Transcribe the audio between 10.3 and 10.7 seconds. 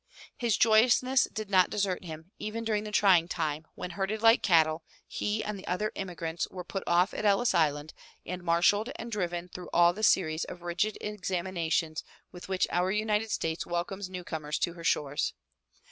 of